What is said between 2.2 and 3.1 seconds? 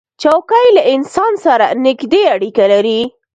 اړیکه لري.